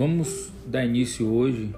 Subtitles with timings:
[0.00, 1.74] Vamos dar início hoje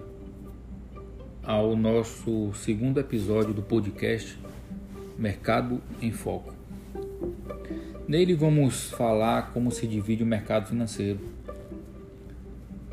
[1.42, 4.38] ao nosso segundo episódio do podcast
[5.18, 6.54] Mercado em Foco.
[8.06, 11.18] Nele vamos falar como se divide o mercado financeiro.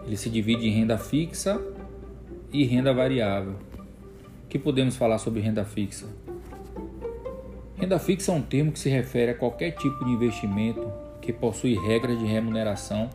[0.04, 1.61] Ele se divide em renda fixa
[2.51, 3.54] e renda variável.
[4.46, 6.07] O que podemos falar sobre renda fixa?
[7.77, 10.91] Renda fixa é um termo que se refere a qualquer tipo de investimento
[11.21, 13.11] que possui regras de remuneração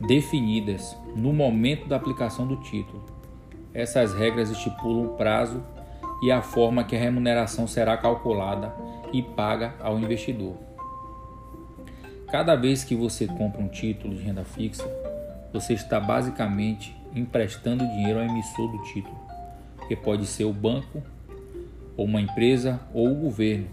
[0.00, 3.04] definidas no momento da aplicação do título.
[3.72, 5.62] Essas regras estipulam o prazo
[6.22, 8.74] e a forma que a remuneração será calculada
[9.12, 10.56] e paga ao investidor.
[12.30, 14.84] Cada vez que você compra um título de renda fixa,
[15.52, 19.16] você está basicamente emprestando dinheiro ao emissor do título,
[19.88, 21.02] que pode ser o banco,
[21.96, 23.68] ou uma empresa ou o governo.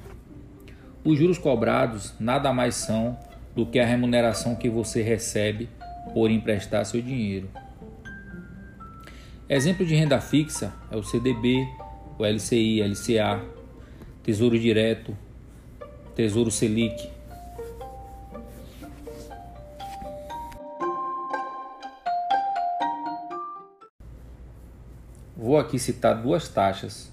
[1.03, 3.17] Os juros cobrados nada mais são
[3.53, 5.67] do que a remuneração que você recebe
[6.11, 7.49] por emprestar seu dinheiro.
[9.47, 11.67] Exemplo de renda fixa é o CDB,
[12.17, 13.43] o LCI, LCA,
[14.23, 15.15] Tesouro Direto,
[16.15, 17.09] Tesouro Selic.
[25.35, 27.11] Vou aqui citar duas taxas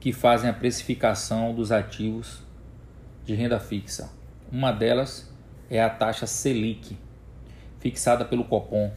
[0.00, 2.42] que fazem a precificação dos ativos
[3.24, 4.10] de renda fixa.
[4.50, 5.30] Uma delas
[5.68, 6.96] é a taxa Selic,
[7.78, 8.92] fixada pelo Copom,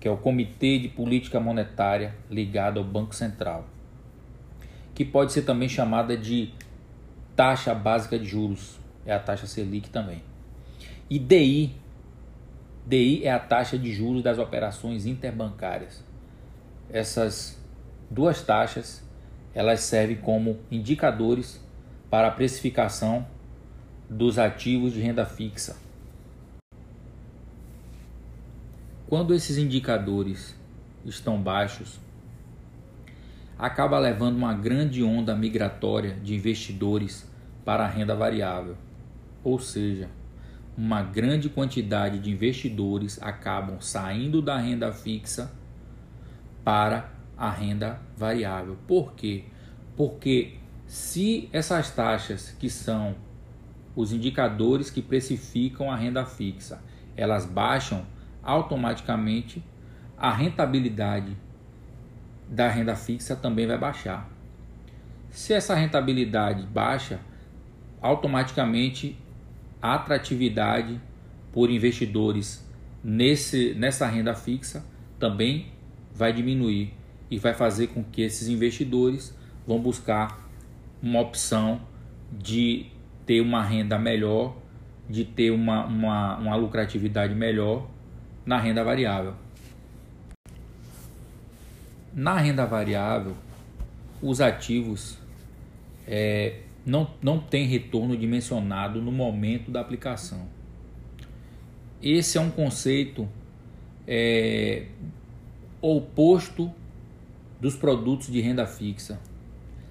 [0.00, 3.66] que é o Comitê de Política Monetária ligado ao Banco Central,
[4.94, 6.52] que pode ser também chamada de
[7.34, 10.22] taxa básica de juros, é a taxa Selic também.
[11.08, 11.74] E DI,
[12.86, 16.04] DI é a taxa de juros das operações interbancárias.
[16.90, 17.60] Essas
[18.10, 19.04] duas taxas,
[19.54, 21.60] elas servem como indicadores
[22.10, 23.26] para a precificação
[24.08, 25.85] dos ativos de renda fixa
[29.08, 30.52] Quando esses indicadores
[31.04, 32.00] estão baixos,
[33.56, 37.30] acaba levando uma grande onda migratória de investidores
[37.64, 38.76] para a renda variável.
[39.44, 40.10] Ou seja,
[40.76, 45.52] uma grande quantidade de investidores acabam saindo da renda fixa
[46.64, 48.76] para a renda variável.
[48.88, 49.44] Por quê?
[49.96, 53.14] Porque se essas taxas que são
[53.94, 56.82] os indicadores que precificam a renda fixa,
[57.16, 58.04] elas baixam
[58.46, 59.62] automaticamente
[60.16, 61.36] a rentabilidade
[62.48, 64.30] da renda fixa também vai baixar.
[65.30, 67.20] Se essa rentabilidade baixa,
[68.00, 69.18] automaticamente
[69.82, 71.00] a atratividade
[71.52, 72.64] por investidores
[73.02, 74.86] nesse, nessa renda fixa
[75.18, 75.66] também
[76.14, 76.94] vai diminuir
[77.28, 79.36] e vai fazer com que esses investidores
[79.66, 80.48] vão buscar
[81.02, 81.80] uma opção
[82.32, 82.86] de
[83.26, 84.56] ter uma renda melhor,
[85.10, 87.95] de ter uma, uma, uma lucratividade melhor
[88.46, 89.34] na renda variável.
[92.14, 93.36] Na renda variável,
[94.22, 95.18] os ativos
[96.06, 100.46] é, não, não têm retorno dimensionado no momento da aplicação.
[102.00, 103.28] Esse é um conceito
[104.06, 104.86] é,
[105.82, 106.72] oposto
[107.60, 109.18] dos produtos de renda fixa.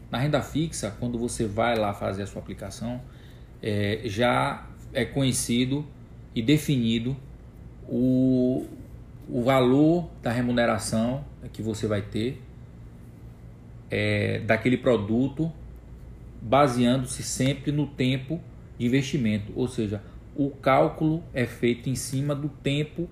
[0.09, 3.01] Na renda fixa, quando você vai lá fazer a sua aplicação,
[3.61, 5.85] é, já é conhecido
[6.33, 7.17] e definido
[7.88, 8.66] o,
[9.29, 11.23] o valor da remuneração
[11.53, 12.41] que você vai ter
[13.90, 15.51] é, daquele produto,
[16.41, 18.40] baseando-se sempre no tempo
[18.78, 20.01] de investimento, ou seja,
[20.35, 23.07] o cálculo é feito em cima do tempo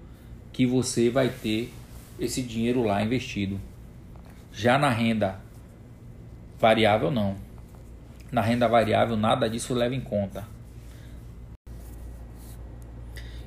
[0.52, 1.72] que você vai ter
[2.20, 3.60] esse dinheiro lá investido.
[4.52, 5.40] Já na renda
[6.60, 7.36] variável, não.
[8.32, 10.44] Na renda variável, nada disso leva em conta.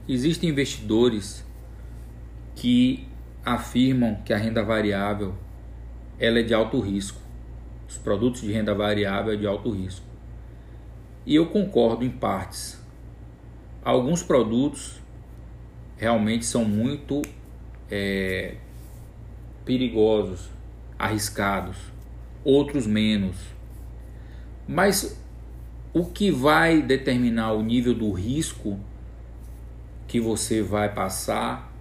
[0.08, 1.44] Existem investidores
[2.54, 3.06] que
[3.44, 5.34] afirmam que a renda variável
[6.18, 7.20] ela é de alto risco.
[7.88, 10.06] Os produtos de renda variável é de alto risco.
[11.24, 12.80] E eu concordo em partes.
[13.84, 15.00] Alguns produtos
[15.96, 17.22] realmente são muito
[17.90, 18.54] é,
[19.64, 20.48] perigosos,
[20.98, 21.76] arriscados,
[22.44, 23.36] outros menos.
[24.68, 25.20] Mas
[25.92, 28.78] o que vai determinar o nível do risco
[30.06, 31.72] que você vai passar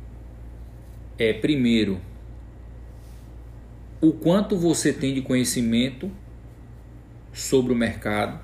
[1.17, 2.01] é, primeiro,
[4.01, 6.11] o quanto você tem de conhecimento
[7.31, 8.39] sobre o mercado,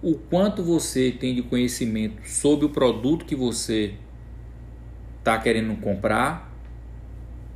[0.00, 3.94] o quanto você tem de conhecimento sobre o produto que você
[5.18, 6.52] está querendo comprar,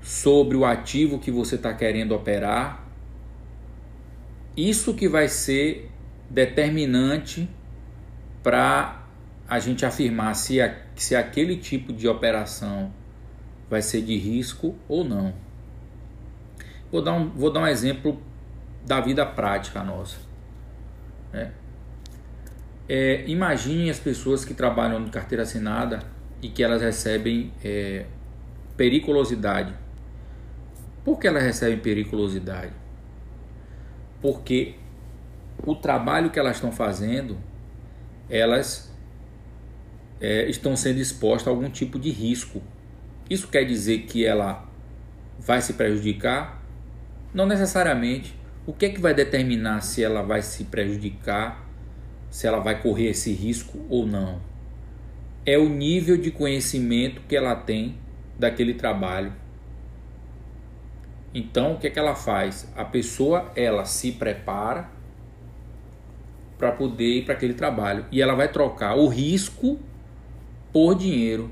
[0.00, 2.84] sobre o ativo que você está querendo operar.
[4.56, 5.90] Isso que vai ser
[6.28, 7.48] determinante
[8.42, 9.05] para
[9.48, 12.92] a gente afirmar se, a, se aquele tipo de operação
[13.70, 15.34] vai ser de risco ou não.
[16.90, 18.20] Vou dar um, vou dar um exemplo
[18.84, 20.16] da vida prática nossa.
[21.32, 21.52] Né?
[22.88, 26.00] É, imagine as pessoas que trabalham de carteira assinada
[26.40, 28.06] e que elas recebem é,
[28.76, 29.74] periculosidade.
[31.04, 32.72] Por que elas recebem periculosidade?
[34.20, 34.74] Porque
[35.64, 37.38] o trabalho que elas estão fazendo,
[38.28, 38.85] elas
[40.20, 42.62] é, estão sendo expostas a algum tipo de risco.
[43.28, 44.66] Isso quer dizer que ela
[45.38, 46.62] vai se prejudicar?
[47.34, 48.34] Não necessariamente.
[48.66, 51.64] O que é que vai determinar se ela vai se prejudicar,
[52.30, 54.40] se ela vai correr esse risco ou não?
[55.44, 57.96] É o nível de conhecimento que ela tem
[58.38, 59.32] daquele trabalho.
[61.32, 62.68] Então, o que é que ela faz?
[62.74, 64.90] A pessoa, ela se prepara
[66.58, 69.78] para poder ir para aquele trabalho e ela vai trocar o risco
[70.76, 71.50] por dinheiro.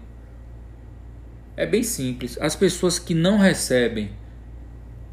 [1.56, 2.36] É bem simples.
[2.42, 4.10] As pessoas que não recebem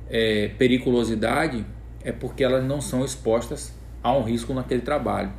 [0.09, 1.65] é, periculosidade
[2.03, 3.73] é porque elas não são expostas
[4.03, 5.31] a um risco naquele trabalho.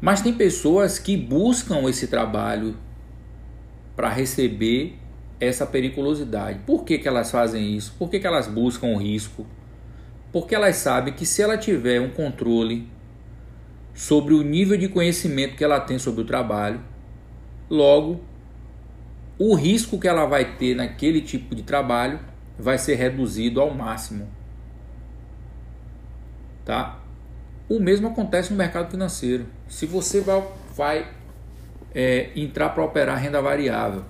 [0.00, 2.76] Mas tem pessoas que buscam esse trabalho
[3.96, 4.96] para receber
[5.40, 6.60] essa periculosidade.
[6.64, 7.96] Por que, que elas fazem isso?
[7.98, 9.44] Por que, que elas buscam o risco?
[10.30, 12.93] Porque elas sabem que se ela tiver um controle
[13.94, 16.80] sobre o nível de conhecimento que ela tem sobre o trabalho,
[17.70, 18.20] logo
[19.38, 22.20] o risco que ela vai ter naquele tipo de trabalho
[22.58, 24.28] vai ser reduzido ao máximo.
[26.64, 27.00] Tá?
[27.68, 29.46] O mesmo acontece no mercado financeiro.
[29.68, 31.12] Se você vai, vai
[31.94, 34.04] é, entrar para operar renda variável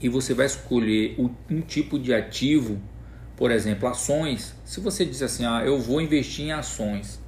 [0.00, 1.16] e você vai escolher
[1.50, 2.80] um tipo de ativo,
[3.36, 4.54] por exemplo, ações.
[4.64, 7.20] Se você diz assim, ah, eu vou investir em ações,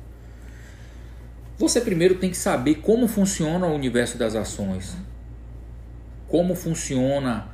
[1.59, 4.97] você primeiro tem que saber como funciona o universo das ações,
[6.29, 7.49] como funciona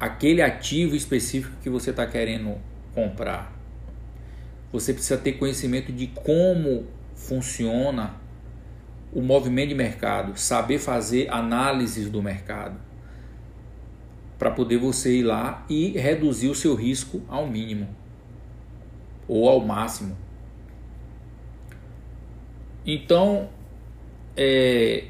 [0.00, 2.56] aquele ativo específico que você está querendo
[2.92, 3.56] comprar.
[4.72, 8.14] Você precisa ter conhecimento de como funciona
[9.12, 12.76] o movimento de mercado, saber fazer análises do mercado,
[14.38, 17.88] para poder você ir lá e reduzir o seu risco ao mínimo
[19.28, 20.16] ou ao máximo.
[22.84, 23.48] Então
[24.36, 25.04] é,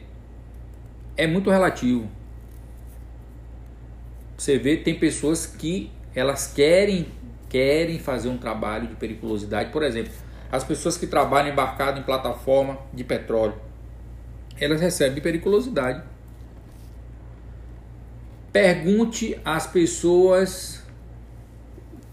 [1.16, 2.08] é muito relativo.
[4.36, 7.06] Você vê tem pessoas que elas querem
[7.48, 10.12] querem fazer um trabalho de periculosidade, por exemplo,
[10.52, 13.54] as pessoas que trabalham embarcado em plataforma de petróleo
[14.60, 16.02] elas recebem periculosidade.
[18.52, 20.82] Pergunte às pessoas,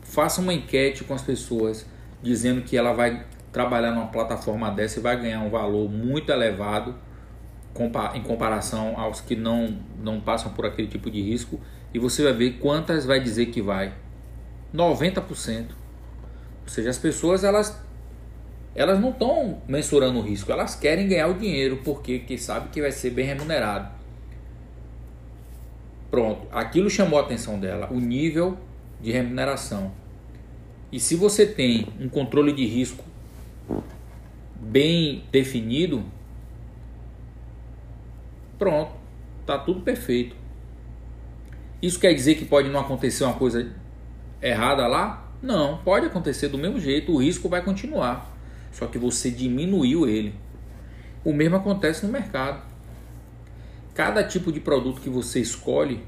[0.02, 1.86] faça uma enquete com as pessoas,
[2.22, 6.96] dizendo que ela vai trabalhar numa plataforma dessa e vai ganhar um valor muito elevado
[8.16, 11.60] em comparação aos que não, não passam por aquele tipo de risco.
[11.94, 13.94] E você vai ver quantas vai dizer que vai.
[14.74, 15.68] 90%.
[16.64, 17.82] Ou seja, as pessoas elas
[18.76, 22.80] elas não estão mensurando o risco, elas querem ganhar o dinheiro porque que sabe que
[22.80, 23.90] vai ser bem remunerado.
[26.12, 28.56] Pronto, aquilo chamou a atenção dela, o nível
[29.02, 29.92] de remuneração.
[30.92, 33.04] E se você tem um controle de risco
[34.56, 36.04] bem definido,
[38.58, 38.92] pronto,
[39.46, 40.36] tá tudo perfeito.
[41.82, 43.72] Isso quer dizer que pode não acontecer uma coisa
[44.42, 45.32] errada lá?
[45.42, 48.38] Não, pode acontecer do mesmo jeito, o risco vai continuar
[48.78, 50.36] só que você diminuiu ele.
[51.26, 52.62] O mesmo acontece no mercado.
[53.96, 56.04] Cada tipo de produto que você escolhe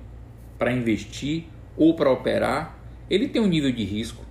[0.58, 2.78] para investir ou para operar,
[3.10, 4.24] ele tem um nível de risco.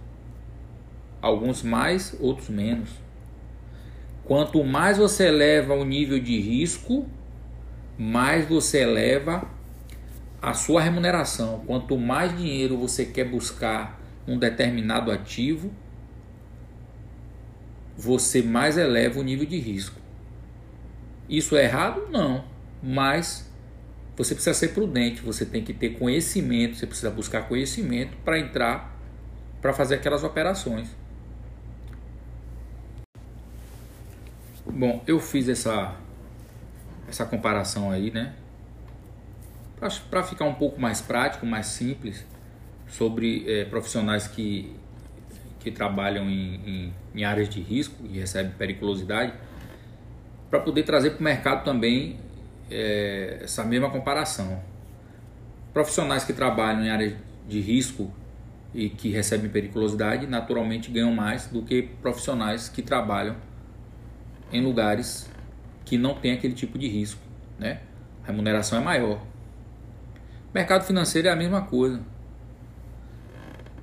[1.21, 2.91] Alguns mais, outros menos.
[4.29, 7.09] Quanto mais você eleva o nível de risco,
[7.97, 9.49] mais você eleva
[10.41, 11.65] a sua remuneração.
[11.67, 15.73] Quanto mais dinheiro você quer buscar um determinado ativo,
[17.97, 19.99] você mais eleva o nível de risco.
[21.27, 22.07] Isso é errado?
[22.11, 22.45] Não.
[22.83, 23.51] Mas
[24.15, 28.95] você precisa ser prudente, você tem que ter conhecimento, você precisa buscar conhecimento para entrar,
[29.63, 30.98] para fazer aquelas operações.
[34.73, 35.97] Bom, eu fiz essa,
[37.09, 38.35] essa comparação aí, né?
[40.11, 42.25] Para ficar um pouco mais prático, mais simples,
[42.87, 44.75] sobre é, profissionais que
[45.59, 49.33] que trabalham em, em, em áreas de risco e recebem periculosidade,
[50.49, 52.19] para poder trazer para o mercado também
[52.71, 54.63] é, essa mesma comparação.
[55.73, 57.15] Profissionais que trabalham em áreas
[57.47, 58.11] de risco
[58.75, 63.37] e que recebem periculosidade naturalmente ganham mais do que profissionais que trabalham
[64.53, 65.31] em lugares
[65.85, 67.21] que não tem aquele tipo de risco,
[67.59, 67.81] né?
[68.23, 69.23] A remuneração é maior.
[70.53, 72.01] Mercado financeiro é a mesma coisa.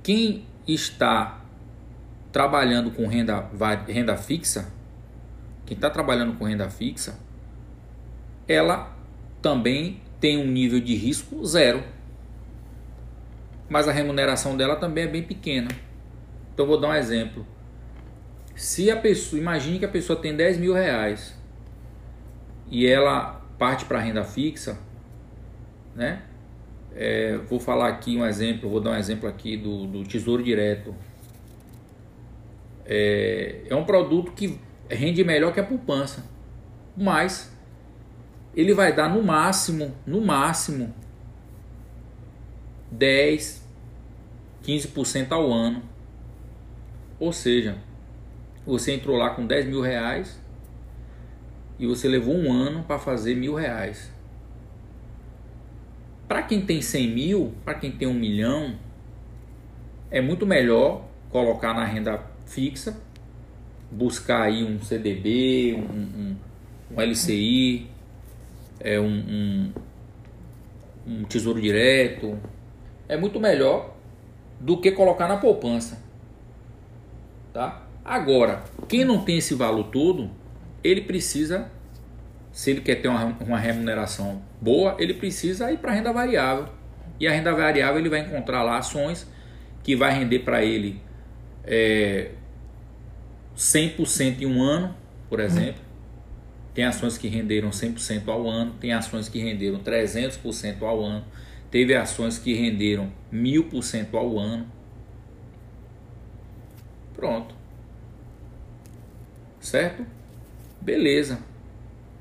[0.02, 1.40] Quem está
[2.32, 3.48] trabalhando com renda,
[3.88, 4.68] renda fixa,
[5.64, 7.18] quem está trabalhando com renda fixa,
[8.46, 8.94] ela
[9.42, 11.82] também tem um nível de risco zero.
[13.68, 15.68] Mas a remuneração dela também é bem pequena.
[16.54, 17.46] Então vou dar um exemplo.
[18.56, 21.36] Se a pessoa, imagine que a pessoa tem 10 mil reais
[22.70, 24.78] e ela parte para renda fixa,
[25.94, 26.22] né?
[26.94, 30.94] É, vou falar aqui um exemplo, vou dar um exemplo aqui do, do Tesouro Direto.
[32.86, 34.58] É, é um produto que
[34.88, 36.24] rende melhor que a poupança,
[36.96, 37.54] mas
[38.54, 40.94] ele vai dar no máximo, no máximo
[42.90, 43.62] 10,
[44.64, 45.82] 15% ao ano.
[47.20, 47.76] Ou seja,
[48.66, 50.40] você entrou lá com 10 mil reais
[51.78, 54.10] e você levou um ano para fazer mil reais.
[56.26, 58.74] Para quem tem 100 mil, para quem tem um milhão,
[60.10, 63.00] é muito melhor colocar na renda fixa,
[63.90, 66.36] buscar aí um CDB, um, um,
[66.96, 67.88] um LCI,
[68.80, 69.72] é um, um,
[71.06, 72.36] um tesouro direto.
[73.08, 73.94] É muito melhor
[74.60, 76.02] do que colocar na poupança.
[77.52, 77.85] Tá?
[78.06, 80.30] Agora, quem não tem esse valor todo,
[80.84, 81.68] ele precisa,
[82.52, 86.68] se ele quer ter uma, uma remuneração boa, ele precisa ir para a renda variável.
[87.18, 89.28] E a renda variável ele vai encontrar lá ações
[89.82, 91.00] que vai render para ele
[91.64, 92.30] é,
[93.56, 94.94] 100% em um ano,
[95.28, 95.82] por exemplo.
[96.72, 101.24] Tem ações que renderam 100% ao ano, tem ações que renderam 300% ao ano,
[101.72, 104.64] teve ações que renderam 1000% ao ano.
[107.12, 107.55] Pronto.
[109.66, 110.06] Certo?
[110.80, 111.40] Beleza.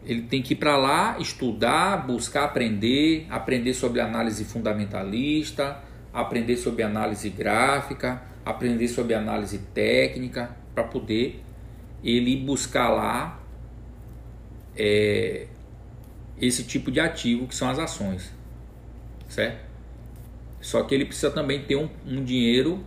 [0.04, 5.80] Ele tem que ir para lá, estudar, buscar aprender, aprender sobre análise fundamentalista,
[6.12, 11.44] aprender sobre análise gráfica, aprender sobre análise técnica, para poder
[12.04, 13.40] ele buscar lá
[14.75, 15.46] é,
[16.42, 18.34] esse tipo de ativo que são as ações,
[19.30, 19.64] certo?
[20.60, 22.84] Só que ele precisa também ter um, um dinheiro,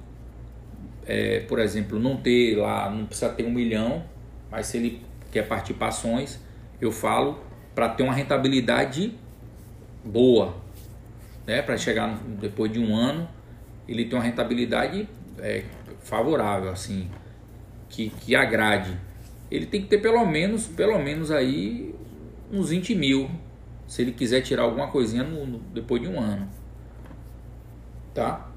[1.07, 4.05] é, por exemplo, não ter lá, não precisa ter um milhão,
[4.50, 6.40] mas se ele quer partir para ações,
[6.81, 7.40] eu falo
[7.75, 9.14] para ter uma rentabilidade
[10.05, 10.57] boa,
[11.47, 11.62] né?
[11.62, 13.28] Para chegar no, depois de um ano,
[13.87, 15.64] ele tem uma rentabilidade é,
[16.00, 17.11] favorável, assim,
[17.88, 18.97] que, que agrade
[19.50, 21.95] ele tem que ter pelo menos, pelo menos aí
[22.52, 23.31] uns 20 mil,
[23.87, 26.49] se ele quiser tirar alguma coisinha no, no, depois de um ano,
[28.14, 28.50] tá?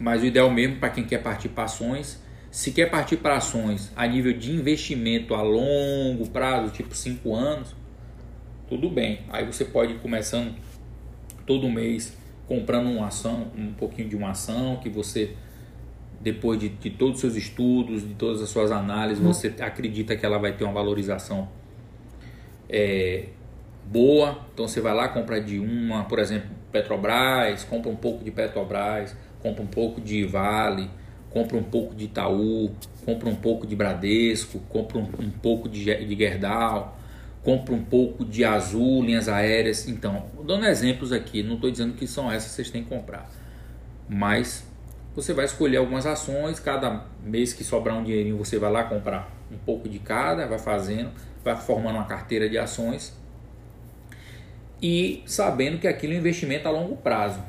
[0.00, 2.21] Mas o ideal mesmo para quem quer partir para ações,
[2.52, 7.74] se quer partir para ações a nível de investimento a longo prazo, tipo 5 anos,
[8.68, 9.22] tudo bem.
[9.30, 10.54] Aí você pode ir começando
[11.46, 12.14] todo mês
[12.46, 15.34] comprando uma ação, um pouquinho de uma ação que você
[16.20, 19.32] depois de, de, todos os seus estudos, de todas as suas análises, uhum.
[19.32, 21.48] você acredita que ela vai ter uma valorização
[22.68, 23.28] é,
[23.86, 24.38] boa.
[24.52, 29.16] Então você vai lá, compra de uma, por exemplo, Petrobras, compra um pouco de Petrobras,
[29.42, 30.90] compra um pouco de Vale,
[31.32, 32.70] compra um pouco de Itaú,
[33.04, 36.98] compra um pouco de Bradesco, compra um, um pouco de, de Gerdau,
[37.42, 39.88] compra um pouco de Azul, linhas aéreas.
[39.88, 43.30] Então, dando exemplos aqui, não estou dizendo que são essas que vocês têm que comprar,
[44.08, 44.64] mas
[45.14, 49.30] você vai escolher algumas ações, cada mês que sobrar um dinheirinho você vai lá comprar
[49.50, 51.10] um pouco de cada, vai fazendo,
[51.44, 53.14] vai formando uma carteira de ações
[54.80, 57.40] e sabendo que aquilo é um investimento a longo prazo.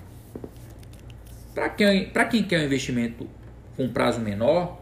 [1.54, 3.28] Para quem, quem quer um investimento
[3.76, 4.82] com prazo menor,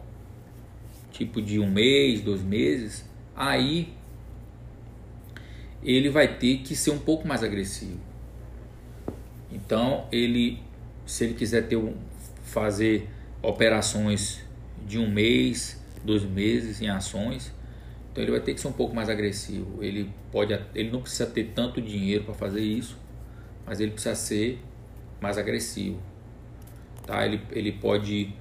[1.10, 3.92] tipo de um mês, dois meses, aí
[5.82, 8.00] ele vai ter que ser um pouco mais agressivo.
[9.50, 10.58] Então, ele,
[11.04, 11.94] se ele quiser ter um,
[12.42, 13.08] fazer
[13.42, 14.40] operações
[14.86, 17.52] de um mês, dois meses em ações.
[18.10, 19.82] Então ele vai ter que ser um pouco mais agressivo.
[19.82, 22.98] Ele pode, ele não precisa ter tanto dinheiro para fazer isso,
[23.66, 24.62] mas ele precisa ser
[25.20, 26.00] mais agressivo.
[27.06, 27.24] Tá?
[27.24, 28.34] Ele, ele pode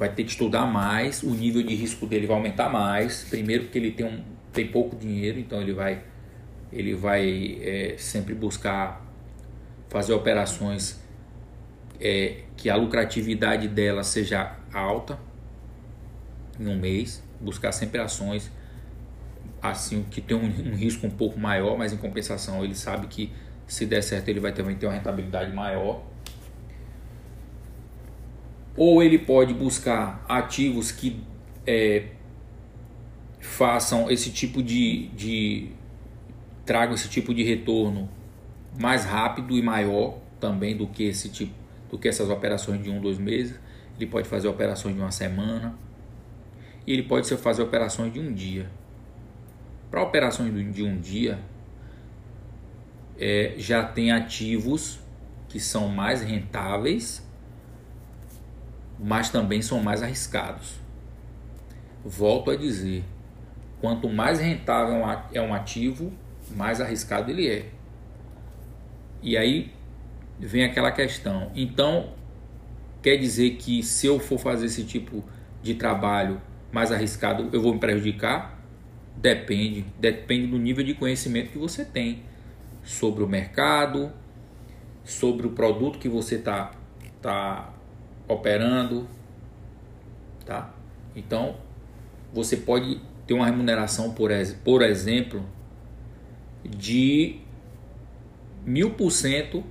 [0.00, 3.26] vai ter que estudar mais, o nível de risco dele vai aumentar mais.
[3.28, 6.02] Primeiro porque ele tem, um, tem pouco dinheiro, então ele vai
[6.72, 9.04] ele vai é, sempre buscar
[9.90, 10.98] fazer operações
[12.00, 15.18] é, que a lucratividade dela seja alta
[16.58, 18.50] em um mês, buscar sempre ações
[19.60, 23.30] assim que tem um, um, risco um pouco maior, mas em compensação ele sabe que
[23.66, 26.02] se der certo ele vai também ter uma rentabilidade maior.
[28.80, 31.22] Ou ele pode buscar ativos que
[31.66, 32.06] é,
[33.38, 35.68] façam esse tipo de, de
[36.64, 38.08] tragam esse tipo de retorno
[38.80, 41.52] mais rápido e maior também do que esse tipo,
[41.90, 43.60] do que essas operações de um, dois meses.
[43.96, 45.74] Ele pode fazer operações de uma semana
[46.86, 48.70] e ele pode fazer operações de um dia.
[49.90, 51.38] Para operações de um dia,
[53.18, 55.00] é, já tem ativos
[55.50, 57.22] que são mais rentáveis,
[59.02, 60.74] mas também são mais arriscados.
[62.04, 63.02] Volto a dizer,
[63.80, 65.02] quanto mais rentável
[65.32, 66.12] é um ativo,
[66.54, 67.66] mais arriscado ele é.
[69.22, 69.72] E aí
[70.38, 71.50] vem aquela questão.
[71.54, 72.12] Então,
[73.02, 75.24] quer dizer que se eu for fazer esse tipo
[75.62, 76.40] de trabalho
[76.70, 78.58] mais arriscado, eu vou me prejudicar?
[79.16, 82.22] Depende, depende do nível de conhecimento que você tem
[82.82, 84.12] sobre o mercado,
[85.04, 86.70] sobre o produto que você está
[87.20, 87.74] tá
[88.32, 89.08] operando,
[90.46, 90.72] tá?
[91.14, 91.56] Então,
[92.32, 94.30] você pode ter uma remuneração, por,
[94.64, 95.44] por exemplo,
[96.64, 97.40] de
[98.64, 99.64] mil por cento,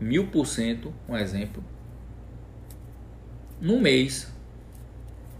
[0.00, 1.62] mil por cento, um exemplo,
[3.60, 4.32] no mês,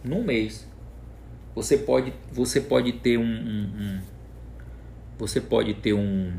[0.03, 0.69] no mês,
[1.55, 4.01] você pode, você pode ter um, um, um
[5.17, 6.33] você pode ter um,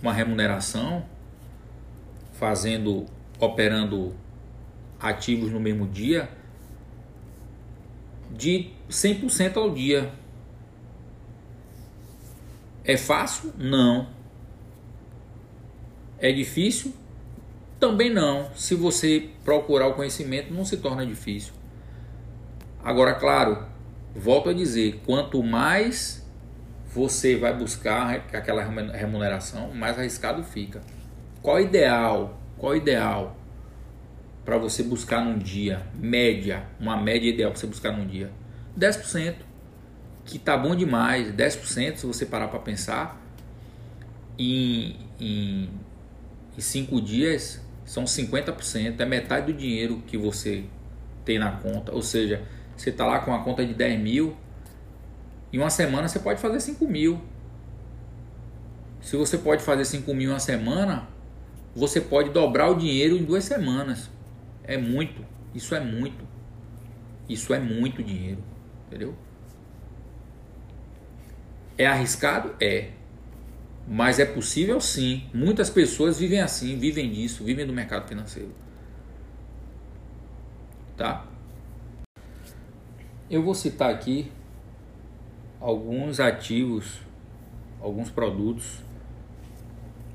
[0.00, 1.04] uma remuneração
[2.32, 3.06] fazendo,
[3.40, 4.14] operando
[5.02, 6.30] ativos no mesmo dia
[8.30, 10.12] de 100% ao dia.
[12.84, 13.52] É fácil?
[13.58, 14.08] Não.
[16.18, 16.94] É difícil?
[17.78, 18.50] Também não.
[18.54, 21.52] Se você procurar o conhecimento, não se torna difícil.
[22.82, 23.66] Agora, claro,
[24.14, 26.26] volto a dizer, quanto mais
[26.94, 30.80] você vai buscar aquela remuneração, mais arriscado fica.
[31.40, 32.40] Qual o ideal?
[32.56, 33.36] Qual o ideal
[34.44, 35.86] para você buscar num dia?
[35.94, 38.30] Média, uma média ideal para você buscar num dia?
[38.78, 39.36] 10%.
[40.24, 41.32] Que tá bom demais.
[41.32, 43.20] 10% se você parar para pensar.
[44.38, 45.68] Em, em,
[46.56, 49.00] em cinco dias são 50%.
[49.00, 50.64] É metade do dinheiro que você
[51.24, 51.92] tem na conta.
[51.92, 52.42] Ou seja,
[52.76, 54.36] você está lá com a conta de 10 mil,
[55.52, 57.20] em uma semana você pode fazer 5 mil.
[59.00, 61.08] Se você pode fazer 5 mil em uma semana,
[61.74, 64.10] você pode dobrar o dinheiro em duas semanas.
[64.64, 65.24] É muito.
[65.54, 66.26] Isso é muito.
[67.28, 68.42] Isso é muito dinheiro.
[68.86, 69.14] Entendeu?
[71.76, 72.54] É arriscado?
[72.60, 72.90] É.
[73.86, 75.28] Mas é possível sim.
[75.34, 78.54] Muitas pessoas vivem assim, vivem disso, vivem do mercado financeiro.
[80.96, 81.26] Tá?
[83.28, 84.30] Eu vou citar aqui
[85.58, 87.00] alguns ativos,
[87.80, 88.78] alguns produtos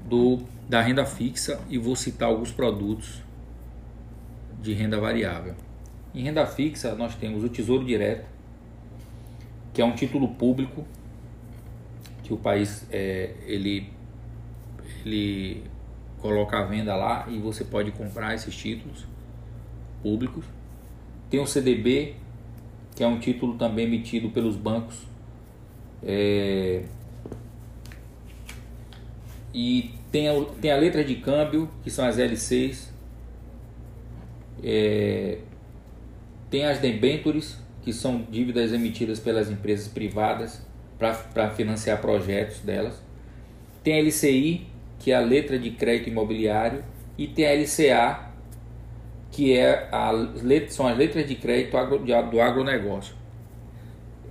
[0.05, 3.23] do, da renda fixa e vou citar alguns produtos
[4.61, 5.55] de renda variável.
[6.13, 8.25] Em renda fixa nós temos o Tesouro Direto,
[9.73, 10.85] que é um título público
[12.23, 13.89] que o país é, ele
[15.05, 15.63] ele
[16.19, 19.05] coloca à venda lá e você pode comprar esses títulos
[20.01, 20.45] públicos.
[21.29, 22.15] Tem o CDB,
[22.95, 25.05] que é um título também emitido pelos bancos.
[26.03, 26.83] É...
[29.53, 32.93] E tem a, tem a letra de câmbio, que são as LCs.
[34.63, 35.39] É...
[36.49, 40.61] Tem as debentures, que são dívidas emitidas pelas empresas privadas
[40.97, 43.01] para financiar projetos delas.
[43.83, 44.67] Tem a LCI,
[44.99, 46.83] que é a letra de crédito imobiliário.
[47.17, 48.31] E tem a LCA,
[49.31, 50.11] que é a,
[50.69, 51.77] são as letras de crédito
[52.31, 53.15] do agronegócio.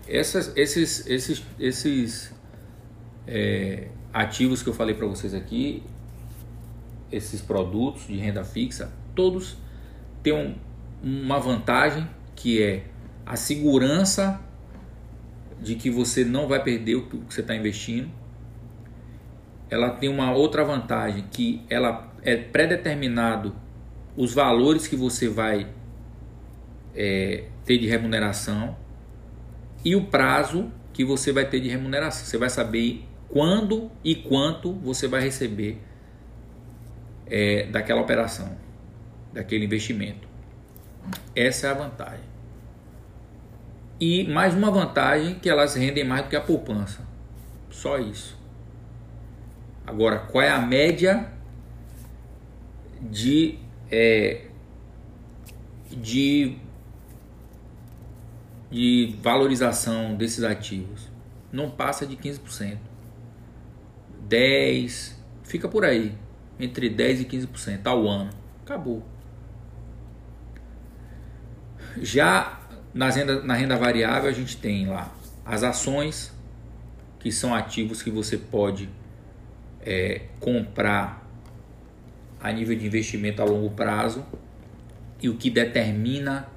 [0.08, 2.32] Essas, esses esses, esses
[3.26, 5.82] é, ativos que eu falei para vocês aqui,
[7.10, 9.56] esses produtos de renda fixa, todos
[10.26, 10.56] têm um,
[11.00, 12.82] uma vantagem que é
[13.24, 14.40] a segurança
[15.62, 18.10] de que você não vai perder o que você está investindo.
[19.70, 23.54] Ela tem uma outra vantagem que ela é pré-determinado
[24.16, 25.68] os valores que você vai
[26.92, 28.76] é, ter de remuneração
[29.84, 32.26] e o prazo que você vai ter de remuneração.
[32.26, 35.80] Você vai saber quando e quanto você vai receber
[37.26, 38.65] é, daquela operação,
[39.37, 40.27] daquele investimento.
[41.35, 42.25] Essa é a vantagem.
[44.01, 47.07] E mais uma vantagem que elas rendem mais do que a poupança.
[47.70, 48.37] Só isso.
[49.87, 51.31] Agora, qual é a média
[53.01, 53.59] de
[53.90, 54.46] é,
[55.90, 56.57] de,
[58.70, 61.09] de valorização desses ativos
[61.53, 62.79] não passa de 15%.
[64.29, 65.12] 10%,
[65.44, 66.16] fica por aí,
[66.59, 68.31] entre 10% e 15% ao ano.
[68.64, 69.15] Acabou.
[72.02, 72.61] Já
[72.92, 75.12] nas renda, na renda variável, a gente tem lá
[75.44, 76.32] as ações,
[77.18, 78.88] que são ativos que você pode
[79.85, 81.24] é, comprar
[82.40, 84.24] a nível de investimento a longo prazo
[85.20, 86.48] e o que determina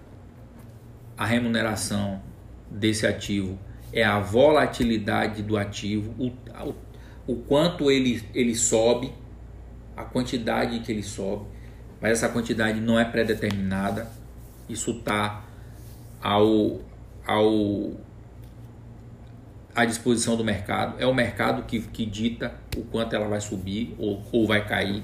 [1.17, 2.21] a remuneração
[2.69, 3.57] desse ativo
[3.91, 6.27] é a volatilidade do ativo, o,
[6.67, 6.75] o,
[7.27, 9.11] o quanto ele, ele sobe,
[9.95, 11.45] a quantidade que ele sobe,
[11.99, 14.07] mas essa quantidade não é pré-determinada,
[14.69, 15.43] isso está
[16.21, 16.79] ao,
[17.25, 17.93] ao
[19.75, 20.95] à disposição do mercado.
[20.99, 25.03] É o mercado que, que dita o quanto ela vai subir ou, ou vai cair.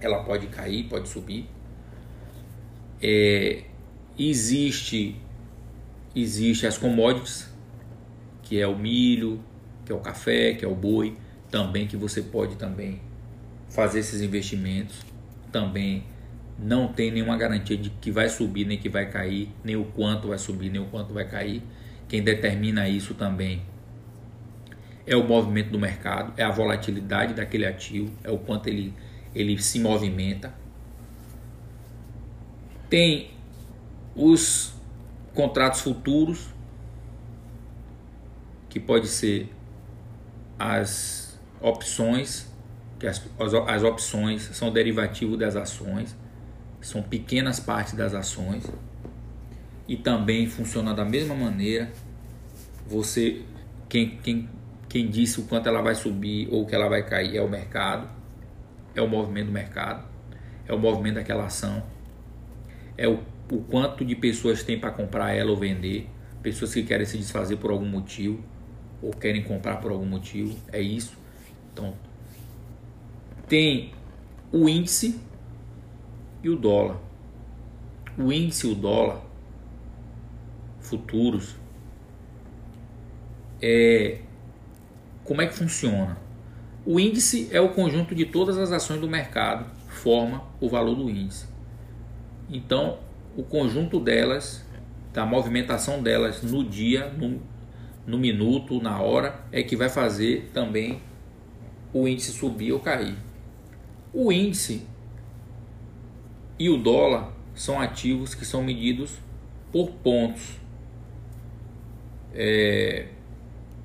[0.00, 1.48] Ela pode cair, pode subir.
[3.02, 3.64] É,
[4.18, 5.16] existe
[6.14, 7.48] existe as commodities,
[8.42, 9.40] que é o milho,
[9.84, 11.16] que é o café, que é o boi,
[11.50, 13.00] também que você pode também
[13.70, 15.04] fazer esses investimentos.
[15.52, 16.04] Também
[16.58, 20.28] não tem nenhuma garantia de que vai subir nem que vai cair, nem o quanto
[20.28, 21.62] vai subir, nem o quanto vai cair.
[22.08, 23.62] Quem determina isso também
[25.06, 28.92] é o movimento do mercado, é a volatilidade daquele ativo, é o quanto ele,
[29.34, 30.52] ele se movimenta.
[32.90, 33.30] Tem
[34.14, 34.74] os
[35.34, 36.48] contratos futuros,
[38.68, 39.50] que pode ser
[40.58, 42.52] as opções,
[42.98, 43.24] que as,
[43.66, 46.16] as, opções são derivativo das ações,
[46.88, 48.64] são pequenas partes das ações.
[49.86, 51.90] E também funciona da mesma maneira.
[52.86, 53.42] Você,
[53.88, 54.48] quem, quem,
[54.88, 58.08] quem disse o quanto ela vai subir ou que ela vai cair é o mercado,
[58.94, 60.06] é o movimento do mercado,
[60.66, 61.82] é o movimento daquela ação,
[62.96, 63.20] é o,
[63.50, 66.08] o quanto de pessoas tem para comprar ela ou vender,
[66.42, 68.42] pessoas que querem se desfazer por algum motivo
[69.02, 71.16] ou querem comprar por algum motivo, é isso.
[71.72, 71.94] Então,
[73.46, 73.92] tem
[74.50, 75.20] o índice
[76.42, 76.96] e o dólar.
[78.16, 79.22] O índice o dólar
[80.80, 81.54] futuros,
[83.60, 84.20] é,
[85.24, 86.16] como é que funciona?
[86.86, 91.10] O índice é o conjunto de todas as ações do mercado, forma o valor do
[91.10, 91.46] índice.
[92.48, 92.98] Então,
[93.36, 94.64] o conjunto delas,
[95.12, 97.42] da movimentação delas no dia, no,
[98.06, 101.02] no minuto, na hora, é que vai fazer também
[101.92, 103.16] o índice subir ou cair.
[104.12, 104.86] O índice
[106.58, 109.18] e o dólar são ativos que são medidos
[109.72, 110.58] por pontos
[112.34, 113.06] é,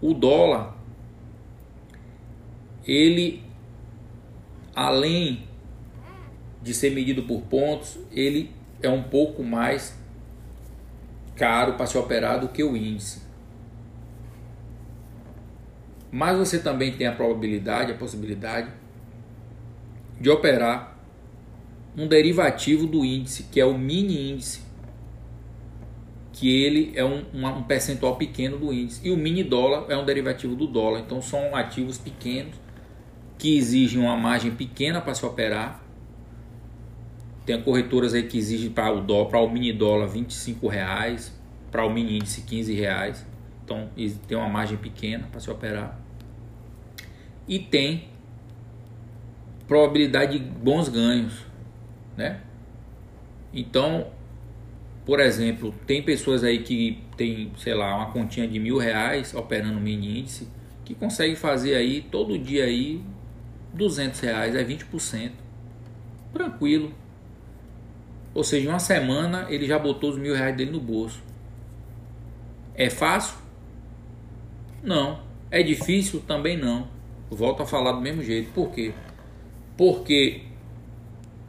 [0.01, 0.75] o dólar,
[2.85, 3.43] ele,
[4.75, 5.47] além
[6.61, 9.97] de ser medido por pontos, ele é um pouco mais
[11.35, 13.23] caro para ser operado do que o índice.
[16.11, 18.69] Mas você também tem a probabilidade, a possibilidade
[20.21, 20.92] de operar
[21.97, 24.63] um derivativo do índice, que é o mini índice
[26.33, 28.99] que ele é um, um percentual pequeno do índice.
[29.07, 30.99] E o mini dólar é um derivativo do dólar.
[30.99, 32.55] Então são ativos pequenos
[33.37, 35.81] que exigem uma margem pequena para se operar.
[37.45, 41.31] Tem corretoras aí que exigem para o dólar, para o mini dólar 25 reais,
[41.71, 43.25] para o mini índice 15 reais.
[43.63, 43.89] Então
[44.27, 45.99] tem uma margem pequena para se operar.
[47.47, 48.09] E tem
[49.67, 51.45] probabilidade de bons ganhos,
[52.17, 52.41] né?
[53.53, 54.07] Então
[55.05, 59.79] por exemplo, tem pessoas aí que tem, sei lá, uma continha de mil reais operando
[59.79, 60.47] mini índice
[60.85, 63.01] que consegue fazer aí todo dia aí
[63.73, 65.31] 200 reais, é 20%.
[66.33, 66.93] Tranquilo.
[68.33, 71.21] Ou seja, em uma semana ele já botou os mil reais dele no bolso.
[72.73, 73.37] É fácil?
[74.81, 75.19] Não.
[75.51, 76.21] É difícil?
[76.21, 76.87] Também não.
[77.29, 78.51] Volto a falar do mesmo jeito.
[78.53, 78.93] Por quê?
[79.77, 80.43] Porque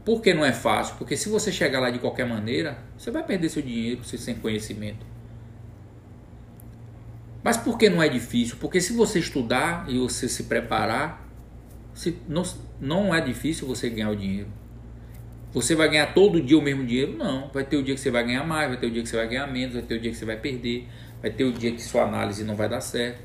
[0.04, 0.96] por que não é fácil?
[0.96, 4.34] Porque se você chegar lá de qualquer maneira, você vai perder seu dinheiro você sem
[4.34, 5.04] conhecimento.
[7.42, 8.56] Mas por que não é difícil?
[8.60, 11.26] Porque se você estudar e você se preparar,
[11.94, 12.42] se, não,
[12.80, 14.48] não é difícil você ganhar o dinheiro.
[15.52, 17.16] Você vai ganhar todo dia o mesmo dinheiro?
[17.16, 17.48] Não.
[17.48, 19.16] Vai ter o dia que você vai ganhar mais, vai ter o dia que você
[19.16, 20.88] vai ganhar menos, vai ter o dia que você vai perder,
[21.22, 23.22] vai ter o dia que sua análise não vai dar certo.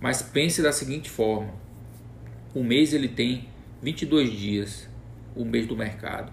[0.00, 1.52] Mas pense da seguinte forma:
[2.54, 3.48] o mês ele tem
[3.82, 4.91] 22 dias
[5.34, 6.32] o mês do mercado.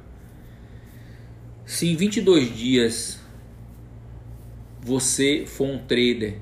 [1.65, 3.19] Se em 22 dias
[4.81, 6.39] você for um trader,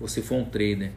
[0.00, 0.92] você for um trader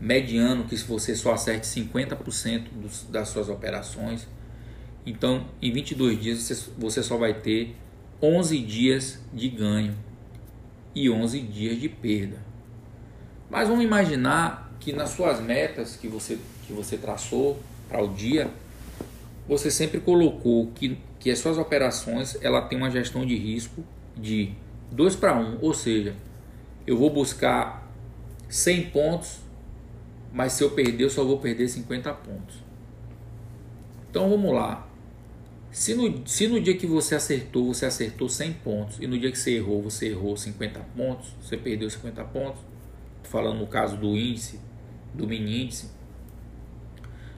[0.00, 4.26] mediano, que se você só acerte 50% dos, das suas operações,
[5.06, 7.76] então em 22 dias você, você só vai ter
[8.22, 9.94] 11 dias de ganho
[10.94, 12.38] e 11 dias de perda.
[13.48, 18.50] Mas vamos imaginar que nas suas metas que você, que você traçou para o dia,
[19.50, 23.84] você sempre colocou que, que as suas operações ela tem uma gestão de risco
[24.16, 24.52] de
[24.90, 26.14] 2 para 1, ou seja,
[26.86, 27.86] eu vou buscar
[28.48, 29.50] 100 pontos
[30.32, 32.56] mas se eu perder, eu só vou perder 50 pontos.
[34.08, 34.86] Então vamos lá.
[35.70, 39.30] Se no, se no dia que você acertou, você acertou 100 pontos, e no dia
[39.30, 42.60] que você errou, você errou 50 pontos, você perdeu 50 pontos,
[43.22, 44.60] falando no caso do índice,
[45.14, 45.90] do mini índice,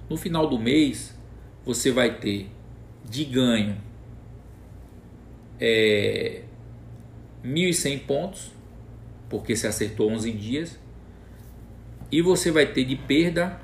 [0.09, 1.12] no final do mês,
[1.64, 2.51] você vai ter
[3.05, 3.77] de ganho
[5.61, 6.42] é,
[7.44, 8.53] 1.100 pontos,
[9.29, 10.79] porque você acertou 11 dias,
[12.11, 13.61] e você vai ter de perda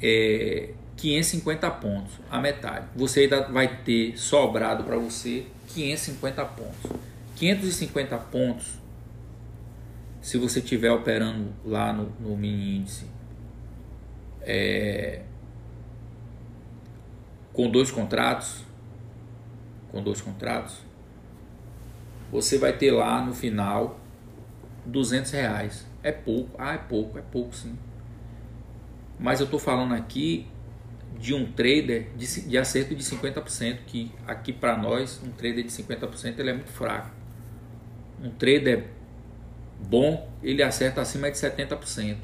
[0.00, 2.86] é, 550 pontos, a metade.
[2.94, 6.90] Você ainda vai ter sobrado para você 550 pontos.
[7.36, 8.74] 550 pontos,
[10.20, 13.06] se você estiver operando lá no, no mini índice,
[14.42, 15.22] é,
[17.60, 18.64] com dois contratos,
[19.90, 20.78] com dois contratos,
[22.32, 24.00] você vai ter lá no final
[24.86, 25.86] 200 reais.
[26.02, 27.78] É pouco, ah, é pouco, é pouco sim.
[29.18, 30.46] Mas eu estou falando aqui
[31.18, 35.70] de um trader de, de acerto de 50%, que aqui para nós, um trader de
[35.70, 37.10] 50% ele é muito fraco.
[38.24, 38.86] Um trader
[39.78, 42.16] bom, ele acerta acima de 70%.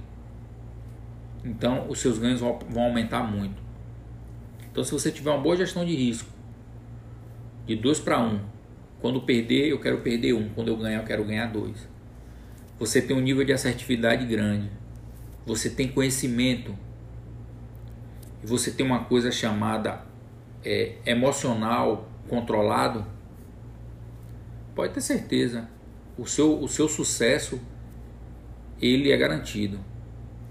[1.44, 3.65] Então, os seus ganhos vão, vão aumentar muito.
[4.77, 6.29] Então, se você tiver uma boa gestão de risco,
[7.67, 8.41] de 2 para 1,
[9.01, 10.49] quando perder, eu quero perder 1, um.
[10.51, 11.89] quando eu ganhar, eu quero ganhar 2.
[12.79, 14.71] Você tem um nível de assertividade grande.
[15.47, 16.77] Você tem conhecimento
[18.45, 20.05] e você tem uma coisa chamada
[20.62, 23.07] é, emocional controlado,
[24.75, 25.71] pode ter certeza,
[26.19, 27.59] o seu, o seu sucesso
[28.79, 29.81] ele é garantido.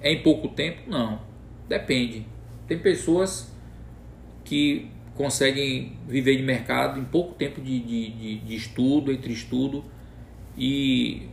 [0.01, 0.89] É em pouco tempo?
[0.89, 1.21] Não.
[1.69, 2.25] Depende.
[2.67, 3.53] Tem pessoas
[4.45, 9.83] que conseguem viver de mercado em pouco tempo de, de, de, de estudo, entre estudo
[10.57, 11.27] e,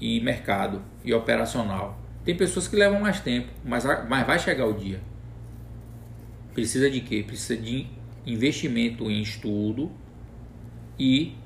[0.00, 1.98] e mercado e operacional.
[2.24, 5.00] Tem pessoas que levam mais tempo, mas, mas vai chegar o dia.
[6.52, 7.22] Precisa de quê?
[7.26, 7.86] Precisa de
[8.26, 9.90] investimento em estudo
[10.98, 11.36] e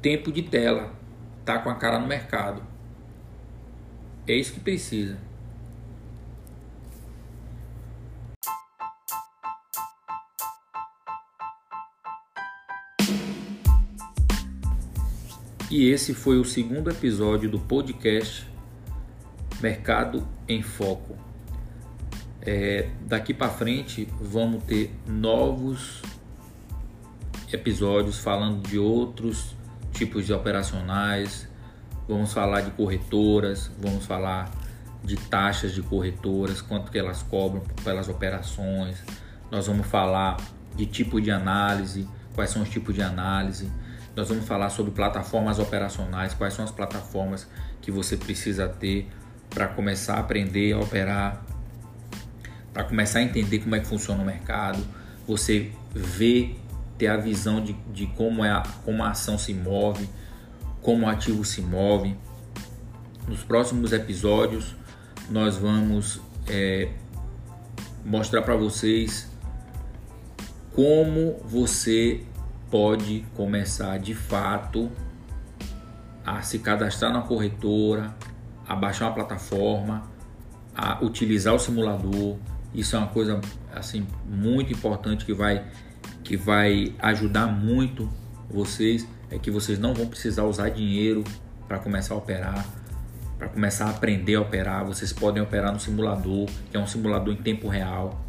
[0.00, 0.92] tempo de tela.
[1.44, 2.62] Tá com a cara no mercado.
[4.26, 5.18] É isso que precisa.
[15.72, 18.46] E esse foi o segundo episódio do podcast
[19.58, 21.16] Mercado em Foco.
[22.42, 26.02] É, daqui para frente vamos ter novos
[27.50, 29.56] episódios falando de outros
[29.94, 31.48] tipos de operacionais.
[32.06, 34.50] Vamos falar de corretoras, vamos falar
[35.02, 39.02] de taxas de corretoras, quanto que elas cobram pelas operações.
[39.50, 40.36] Nós vamos falar
[40.76, 43.72] de tipo de análise, quais são os tipos de análise.
[44.14, 47.46] Nós vamos falar sobre plataformas operacionais, quais são as plataformas
[47.80, 49.08] que você precisa ter
[49.48, 51.42] para começar a aprender a operar,
[52.72, 54.82] para começar a entender como é que funciona o mercado,
[55.26, 56.58] você ver,
[56.98, 60.08] ter a visão de, de como, é a, como a ação se move,
[60.82, 62.16] como o ativo se move.
[63.26, 64.74] Nos próximos episódios,
[65.30, 66.90] nós vamos é,
[68.04, 69.30] mostrar para vocês
[70.74, 72.24] como você
[72.72, 74.90] pode começar de fato
[76.24, 78.16] a se cadastrar na corretora,
[78.66, 80.10] a baixar uma plataforma,
[80.74, 82.38] a utilizar o simulador.
[82.72, 83.38] Isso é uma coisa
[83.74, 85.66] assim muito importante que vai
[86.24, 88.08] que vai ajudar muito
[88.48, 91.24] vocês é que vocês não vão precisar usar dinheiro
[91.68, 92.66] para começar a operar,
[93.36, 94.86] para começar a aprender a operar.
[94.86, 98.24] Vocês podem operar no simulador, que é um simulador em tempo real,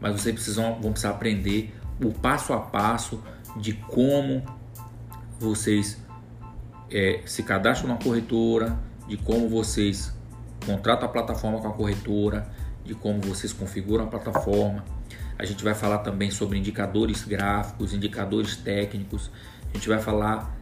[0.00, 3.20] mas vocês precisam vão precisar aprender o passo a passo
[3.56, 4.42] de como
[5.38, 5.98] vocês
[6.90, 10.14] é, se cadastram na corretora, de como vocês
[10.64, 12.50] contratam a plataforma com a corretora,
[12.84, 14.84] de como vocês configuram a plataforma.
[15.38, 19.30] A gente vai falar também sobre indicadores gráficos, indicadores técnicos.
[19.70, 20.54] A gente vai falar.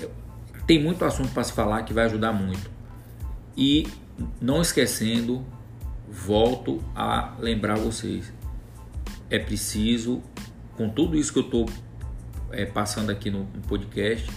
[0.00, 0.08] É,
[0.66, 2.70] tem muito assunto para se falar que vai ajudar muito.
[3.56, 3.88] E
[4.40, 5.44] não esquecendo,
[6.08, 8.32] volto a lembrar vocês:
[9.28, 10.22] é preciso,
[10.76, 11.66] com tudo isso que eu estou
[12.52, 14.30] é, passando aqui no, podcast,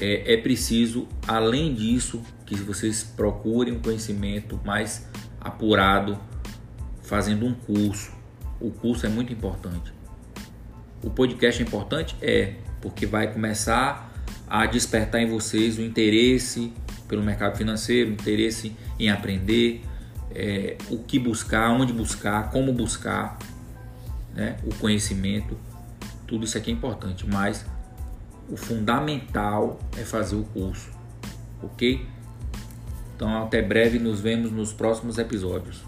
[0.00, 5.08] é, é preciso, além disso, que vocês procurem um conhecimento mais
[5.40, 6.18] apurado,
[7.02, 8.12] fazendo um curso.
[8.60, 9.92] O curso é muito importante.
[11.02, 12.16] O podcast é importante?
[12.20, 14.12] É, porque vai começar
[14.48, 16.72] a despertar em vocês o interesse
[17.08, 19.82] pelo mercado financeiro, o interesse em aprender,
[20.34, 23.38] é, o que buscar, onde buscar, como buscar
[24.34, 25.56] né, o conhecimento.
[26.26, 27.64] Tudo isso aqui é importante, mas
[28.48, 30.90] o fundamental é fazer o curso,
[31.62, 32.06] ok?
[33.14, 35.82] Então, até breve, nos vemos nos próximos episódios.